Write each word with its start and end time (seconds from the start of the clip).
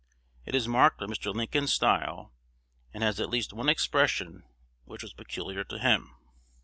It 0.47 0.55
is 0.55 0.67
marked 0.67 0.97
by 0.99 1.05
Mr. 1.05 1.31
Lincoln's 1.31 1.71
style, 1.71 2.33
and 2.91 3.03
has 3.03 3.19
at 3.19 3.29
least 3.29 3.53
one 3.53 3.69
expression 3.69 4.41
which 4.85 5.03
was 5.03 5.13
peculiar 5.13 5.63
to 5.65 5.77
him. 5.77 6.15